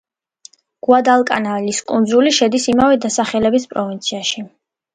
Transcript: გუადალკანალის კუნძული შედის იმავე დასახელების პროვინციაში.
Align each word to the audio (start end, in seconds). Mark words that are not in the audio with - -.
გუადალკანალის 0.87 1.83
კუნძული 1.93 2.33
შედის 2.39 2.67
იმავე 2.75 2.99
დასახელების 3.07 3.71
პროვინციაში. 3.77 4.47